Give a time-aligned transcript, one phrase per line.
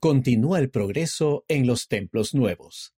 [0.00, 2.94] Continúa el progreso en los templos nuevos.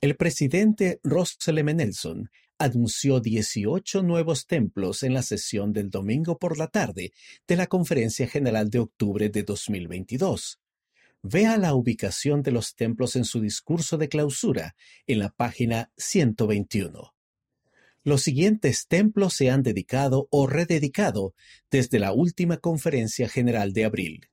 [0.00, 1.74] El presidente Russell M.
[1.74, 7.12] Nelson anunció 18 nuevos templos en la sesión del domingo por la tarde
[7.48, 10.60] de la Conferencia General de octubre de 2022.
[11.22, 14.76] Vea la ubicación de los templos en su discurso de clausura
[15.08, 17.12] en la página 121.
[18.04, 21.34] Los siguientes templos se han dedicado o rededicado
[21.72, 24.30] desde la última Conferencia General de abril.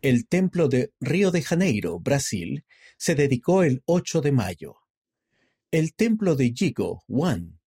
[0.00, 2.64] El templo de Río de Janeiro, Brasil,
[2.96, 4.76] se dedicó el 8 de mayo.
[5.72, 7.58] El templo de Yigo, One,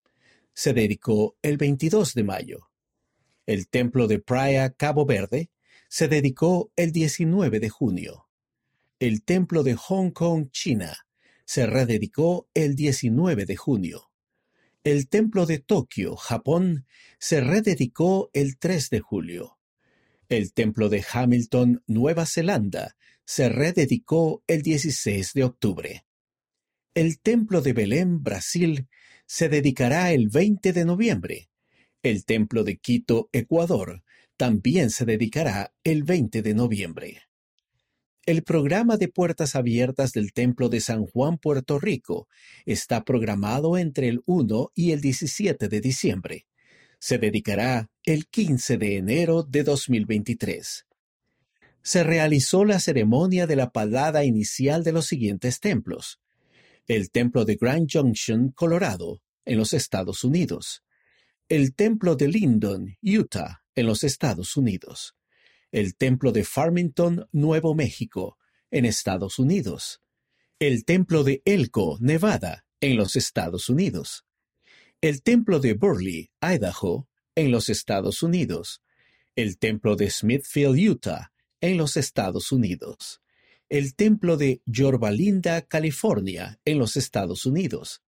[0.54, 2.70] se dedicó el 22 de mayo.
[3.46, 5.50] El templo de Praia, Cabo Verde,
[5.88, 8.28] se dedicó el 19 de junio.
[9.00, 10.96] El templo de Hong Kong, China,
[11.44, 14.12] se rededicó el 19 de junio.
[14.84, 16.86] El templo de Tokio, Japón,
[17.18, 19.59] se rededicó el 3 de julio.
[20.30, 22.94] El templo de Hamilton, Nueva Zelanda,
[23.24, 26.04] se rededicó el 16 de octubre.
[26.94, 28.86] El templo de Belém, Brasil,
[29.26, 31.50] se dedicará el 20 de noviembre.
[32.04, 34.04] El templo de Quito, Ecuador,
[34.36, 37.22] también se dedicará el 20 de noviembre.
[38.24, 42.28] El programa de puertas abiertas del Templo de San Juan, Puerto Rico,
[42.66, 46.46] está programado entre el 1 y el 17 de diciembre
[47.00, 50.86] se dedicará el 15 de enero de 2023.
[51.82, 56.20] Se realizó la ceremonia de la palada inicial de los siguientes templos.
[56.86, 60.84] El templo de Grand Junction, Colorado, en los Estados Unidos.
[61.48, 65.16] El templo de Lyndon, Utah, en los Estados Unidos.
[65.72, 68.36] El templo de Farmington, Nuevo México,
[68.70, 70.02] en Estados Unidos.
[70.58, 74.26] El templo de Elko, Nevada, en los Estados Unidos
[75.00, 78.82] el templo de Burley, Idaho, en los Estados Unidos,
[79.34, 83.22] el templo de Smithfield, Utah, en los Estados Unidos,
[83.70, 88.02] el templo de Yorba Linda, California, en los Estados Unidos,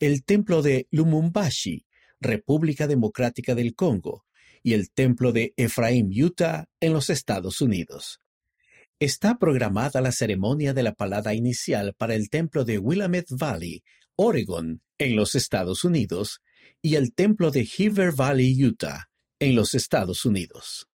[0.00, 1.86] el templo de Lumumbashi,
[2.20, 4.24] República Democrática del Congo,
[4.64, 8.20] y el templo de Ephraim, Utah, en los Estados Unidos.
[8.98, 13.84] Está programada la ceremonia de la palada inicial para el templo de Willamette Valley,
[14.16, 16.40] Oregon, en los Estados Unidos,
[16.80, 20.88] y el templo de Heaver Valley, Utah, en los Estados Unidos.